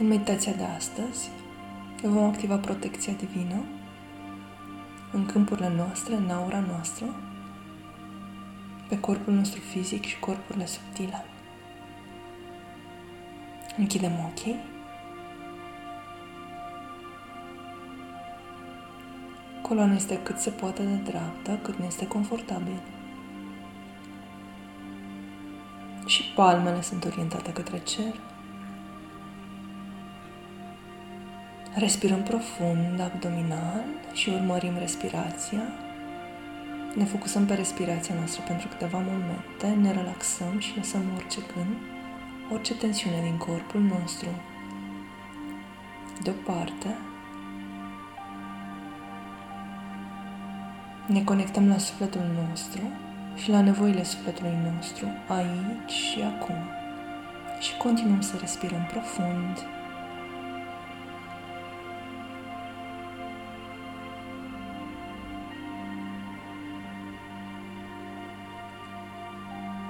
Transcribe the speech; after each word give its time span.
În 0.00 0.06
meditația 0.06 0.52
de 0.52 0.64
astăzi 0.64 1.28
vom 2.02 2.24
activa 2.24 2.56
protecția 2.56 3.12
divină 3.12 3.64
în 5.12 5.26
câmpurile 5.26 5.72
noastre, 5.76 6.14
în 6.14 6.30
aura 6.30 6.60
noastră, 6.60 7.06
pe 8.88 9.00
corpul 9.00 9.32
nostru 9.32 9.60
fizic 9.60 10.04
și 10.04 10.18
corpurile 10.18 10.66
subtile. 10.66 11.24
Închidem 13.76 14.12
ochii. 14.30 14.56
Coloana 19.62 19.94
este 19.94 20.22
cât 20.22 20.38
se 20.38 20.50
poate 20.50 20.82
de 20.82 20.94
dreaptă, 20.94 21.58
cât 21.62 21.78
ne 21.78 21.86
este 21.86 22.06
confortabil. 22.06 22.80
Și 26.06 26.22
palmele 26.34 26.82
sunt 26.82 27.04
orientate 27.04 27.52
către 27.52 27.78
cer. 27.78 28.29
Respirăm 31.74 32.22
profund, 32.22 33.00
abdominal 33.00 33.84
și 34.12 34.28
urmărim 34.28 34.78
respirația. 34.78 35.62
Ne 36.94 37.04
focusăm 37.04 37.46
pe 37.46 37.54
respirația 37.54 38.14
noastră 38.14 38.42
pentru 38.46 38.68
câteva 38.68 38.98
momente, 38.98 39.66
ne 39.66 39.92
relaxăm 39.92 40.58
și 40.58 40.76
lăsăm 40.76 41.02
orice 41.16 41.38
gând, 41.54 41.76
orice 42.52 42.74
tensiune 42.74 43.20
din 43.22 43.36
corpul 43.36 43.80
nostru 43.80 44.28
deoparte. 46.22 46.96
Ne 51.06 51.24
conectăm 51.24 51.68
la 51.68 51.78
sufletul 51.78 52.46
nostru 52.48 52.82
și 53.34 53.50
la 53.50 53.60
nevoile 53.60 54.02
sufletului 54.02 54.58
nostru 54.74 55.06
aici 55.28 55.90
și 55.90 56.20
acum. 56.20 56.56
Și 57.60 57.76
continuăm 57.76 58.20
să 58.20 58.36
respirăm 58.40 58.88
profund, 58.92 59.58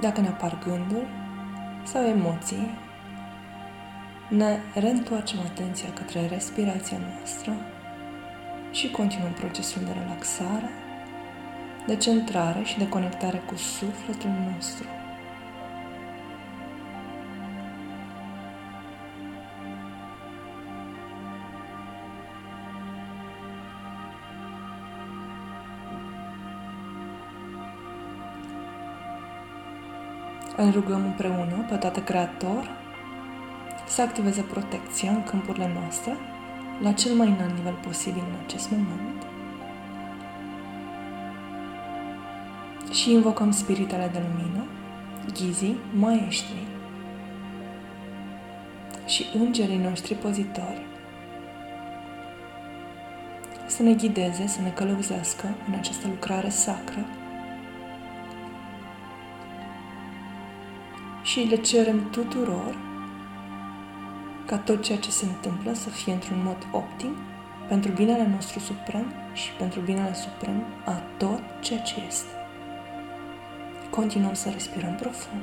Dacă 0.00 0.20
ne 0.20 0.28
apar 0.28 0.58
gânduri 0.64 1.08
sau 1.84 2.04
emoții, 2.04 2.78
ne 4.28 4.58
reîntoarcem 4.74 5.38
atenția 5.40 5.92
către 5.92 6.26
respirația 6.26 6.98
noastră 6.98 7.52
și 8.70 8.90
continuăm 8.90 9.32
procesul 9.32 9.82
de 9.84 9.92
relaxare, 10.02 10.70
de 11.86 11.96
centrare 11.96 12.62
și 12.62 12.78
de 12.78 12.88
conectare 12.88 13.42
cu 13.46 13.54
sufletul 13.56 14.30
nostru. 14.54 14.86
Îl 30.62 30.70
rugăm 30.70 31.04
împreună 31.04 31.64
pe 31.68 31.76
toată 31.76 32.00
Creator 32.00 32.70
să 33.86 34.02
activeze 34.02 34.40
protecția 34.42 35.10
în 35.10 35.22
câmpurile 35.22 35.70
noastre 35.80 36.16
la 36.82 36.92
cel 36.92 37.14
mai 37.14 37.28
înalt 37.28 37.54
nivel 37.54 37.78
posibil 37.86 38.22
în 38.28 38.44
acest 38.44 38.70
moment. 38.70 39.22
Și 42.92 43.12
invocăm 43.12 43.50
spiritele 43.50 44.10
de 44.12 44.22
lumină, 44.28 44.64
ghizii, 45.32 45.78
maestri 45.98 46.66
și 49.06 49.26
îngerii 49.34 49.78
noștri 49.78 50.14
pozitori 50.14 50.86
să 53.66 53.82
ne 53.82 53.92
ghideze, 53.92 54.46
să 54.46 54.60
ne 54.60 54.70
călăuzească 54.70 55.54
în 55.68 55.74
această 55.74 56.06
lucrare 56.06 56.48
sacră 56.48 57.04
și 61.30 61.40
le 61.40 61.56
cerem 61.56 62.10
tuturor 62.10 62.76
ca 64.46 64.58
tot 64.58 64.82
ceea 64.82 64.98
ce 64.98 65.10
se 65.10 65.24
întâmplă 65.24 65.72
să 65.72 65.88
fie 65.88 66.12
într-un 66.12 66.42
mod 66.44 66.56
optim 66.72 67.16
pentru 67.68 67.92
binele 67.92 68.26
nostru 68.34 68.58
suprem 68.58 69.12
și 69.32 69.50
pentru 69.52 69.80
binele 69.80 70.14
suprem 70.14 70.64
a 70.84 71.02
tot 71.16 71.42
ceea 71.60 71.80
ce 71.80 71.94
este. 72.08 72.30
Continuăm 73.90 74.34
să 74.34 74.50
respirăm 74.50 74.94
profund. 74.94 75.42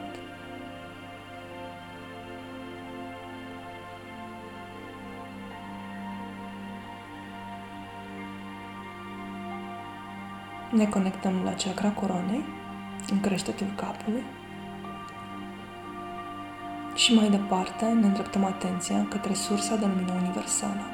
Ne 10.71 10.85
conectăm 10.85 11.41
la 11.43 11.53
chakra 11.53 11.89
coroanei, 11.89 12.45
în 13.11 13.19
creștetul 13.19 13.67
capului, 13.75 14.23
și 16.97 17.13
mai 17.13 17.29
departe 17.29 17.85
ne 17.85 18.05
îndreptăm 18.05 18.43
atenția 18.43 19.05
către 19.09 19.33
sursa 19.33 19.75
de 19.75 19.85
lumină 19.85 20.13
universală 20.23 20.85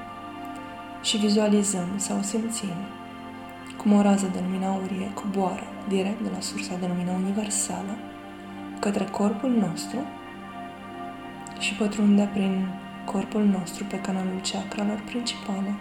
și 1.02 1.18
vizualizăm 1.18 1.88
sau 1.96 2.22
simțim 2.22 2.78
cum 3.78 3.94
o 3.94 4.02
rază 4.02 4.30
de 4.34 4.40
lumină 4.44 4.66
aurie 4.66 5.12
coboară 5.14 5.68
direct 5.88 6.22
de 6.22 6.30
la 6.34 6.40
sursa 6.40 6.76
de 6.80 6.88
lumină 6.88 7.12
universală 7.12 7.94
către 8.80 9.04
corpul 9.04 9.50
nostru 9.50 9.98
și 11.60 11.74
pătrunde 11.74 12.30
prin 12.34 12.68
corpul 13.06 13.44
nostru 13.44 13.84
pe 13.84 14.00
canalul 14.00 14.42
chakralor 14.52 15.02
principale, 15.06 15.74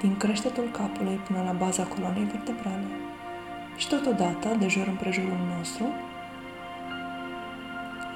din 0.00 0.16
creștetul 0.16 0.68
capului 0.72 1.20
până 1.26 1.42
la 1.44 1.52
baza 1.52 1.82
coloanei 1.82 2.24
vertebrale. 2.32 2.86
Și 3.76 3.88
totodată, 3.88 4.48
de 4.58 4.68
jur 4.68 4.86
împrejurul 4.86 5.40
nostru, 5.56 5.84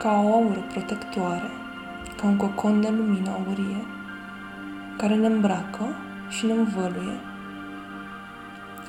ca 0.05 0.23
o 0.25 0.35
aură 0.35 0.61
protectoare, 0.73 1.51
ca 2.17 2.27
un 2.27 2.37
cocon 2.37 2.81
de 2.81 2.89
lumină 2.89 3.31
aurie, 3.31 3.87
care 4.97 5.15
ne 5.15 5.27
îmbracă 5.27 5.85
și 6.29 6.47
ne 6.47 6.53
învăluie, 6.53 7.21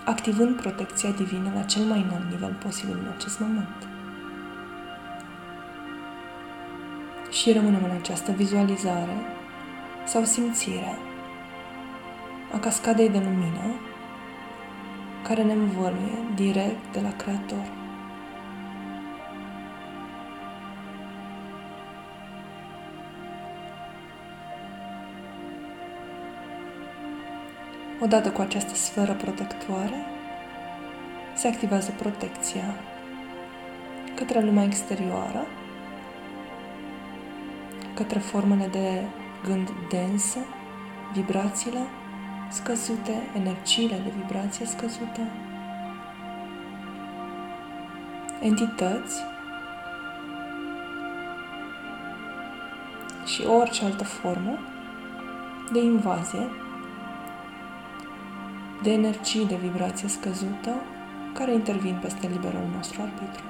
activând 0.06 0.56
protecția 0.56 1.10
divină 1.10 1.52
la 1.56 1.62
cel 1.62 1.84
mai 1.84 2.06
înalt 2.08 2.32
nivel 2.32 2.54
posibil 2.64 2.98
în 3.04 3.12
acest 3.18 3.40
moment. 3.40 3.88
Și 7.32 7.52
rămânem 7.52 7.84
în 7.84 7.98
această 8.00 8.32
vizualizare 8.32 9.18
sau 10.06 10.24
simțire 10.24 10.98
a 12.54 12.60
cascadei 12.60 13.10
de 13.10 13.18
lumină 13.18 13.76
care 15.24 15.44
ne 15.44 15.54
învăluie 15.54 16.18
direct 16.36 16.94
de 16.94 17.00
la 17.02 17.12
Creator. 17.16 17.85
Odată 28.02 28.32
cu 28.32 28.42
această 28.42 28.74
sferă 28.74 29.14
protectoare, 29.14 30.06
se 31.36 31.48
activează 31.48 31.92
protecția 31.92 32.76
către 34.16 34.42
lumea 34.42 34.64
exterioară, 34.64 35.46
către 37.94 38.20
formele 38.20 38.68
de 38.72 39.02
gând 39.44 39.70
dense, 39.90 40.46
vibrațiile 41.14 41.80
scăzute, 42.50 43.14
energiile 43.36 43.96
de 44.04 44.12
vibrație 44.18 44.66
scăzute, 44.66 45.32
entități 48.42 49.24
și 53.26 53.46
orice 53.46 53.86
altă 53.86 54.04
formă 54.04 54.58
de 55.72 55.80
invazie 55.80 56.48
de 58.86 58.92
energii 58.92 59.46
de 59.46 59.56
vibrație 59.56 60.08
scăzută 60.08 60.74
care 61.34 61.54
intervin 61.54 61.98
peste 62.02 62.28
liberul 62.28 62.70
nostru 62.76 63.02
arbitru. 63.02 63.44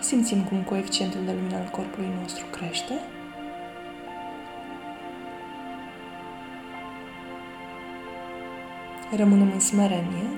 Simțim 0.00 0.42
cum 0.42 0.62
coeficientul 0.62 1.20
de 1.24 1.32
lumină 1.32 1.56
al 1.56 1.68
corpului 1.70 2.10
nostru 2.20 2.44
crește. 2.50 2.94
Rămânem 9.16 9.50
în 9.52 9.60
smerenie, 9.60 10.28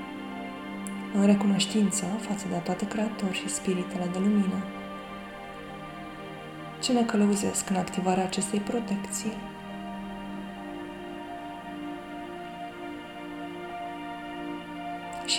în 1.14 1.26
recunoștință 1.26 2.04
față 2.04 2.46
de 2.48 2.56
toate 2.56 2.86
creatori 2.86 3.36
și 3.36 3.48
spiritele 3.48 4.08
de 4.12 4.18
lumină, 4.18 4.64
ce 6.80 6.92
ne 6.92 7.02
călăuzesc 7.02 7.70
în 7.70 7.76
activarea 7.76 8.24
acestei 8.24 8.60
protecții 8.60 9.32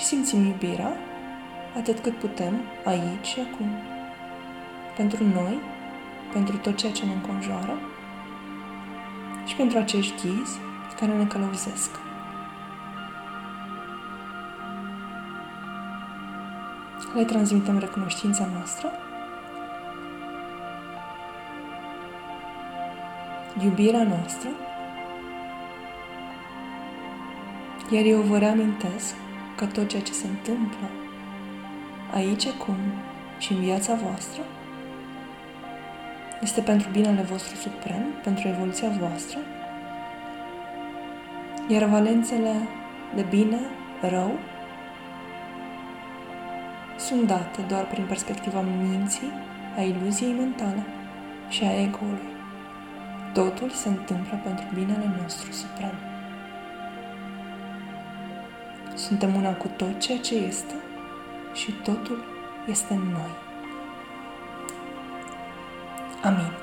și 0.04 0.10
simțim 0.10 0.46
iubirea 0.46 0.94
atât 1.78 2.00
cât 2.00 2.18
putem, 2.18 2.54
aici 2.84 3.26
și 3.26 3.40
acum. 3.40 3.68
Pentru 4.96 5.24
noi 5.24 5.60
pentru 6.34 6.58
tot 6.58 6.76
ceea 6.76 6.92
ce 6.92 7.06
ne 7.06 7.14
înconjoară 7.14 7.80
și 9.46 9.56
pentru 9.56 9.78
acești 9.78 10.14
ghizi 10.14 10.58
care 11.00 11.12
ne 11.12 11.26
călăuzesc. 11.26 11.90
Le 17.16 17.24
transmitem 17.24 17.80
recunoștința 17.80 18.50
noastră, 18.54 18.92
iubirea 23.64 24.04
noastră, 24.04 24.50
iar 27.90 28.04
eu 28.06 28.22
vă 28.22 28.38
reamintesc 28.38 29.16
că 29.56 29.66
tot 29.66 29.88
ceea 29.88 30.02
ce 30.02 30.14
se 30.14 30.28
întâmplă 30.28 30.90
aici 32.14 32.46
acum 32.46 32.78
și 33.38 33.52
în 33.52 33.60
viața 33.60 33.94
voastră 33.94 34.42
este 36.42 36.62
pentru 36.62 36.90
binele 36.90 37.22
vostru 37.22 37.56
suprem, 37.56 38.04
pentru 38.24 38.48
evoluția 38.48 38.90
voastră, 39.00 39.40
iar 41.68 41.84
valențele 41.84 42.54
de 43.16 43.26
bine, 43.30 43.60
rău, 44.02 44.32
sunt 46.98 47.28
date 47.28 47.62
doar 47.68 47.88
prin 47.88 48.06
perspectiva 48.06 48.62
minții, 48.62 49.32
a 49.78 49.82
iluziei 49.82 50.34
mentale 50.34 50.86
și 51.50 51.64
a 51.64 51.82
ego-ului. 51.82 52.32
Totul 53.34 53.70
se 53.70 53.88
întâmplă 53.88 54.40
pentru 54.44 54.66
binele 54.74 55.10
nostru 55.22 55.52
suprem. 55.52 56.12
Suntem 59.08 59.36
una 59.36 59.54
cu 59.54 59.68
tot 59.68 60.00
ceea 60.00 60.18
ce 60.18 60.36
este 60.36 60.74
și 61.54 61.72
totul 61.72 62.24
este 62.68 62.94
în 62.94 63.12
noi. 63.12 63.32
Amém. 66.24 66.62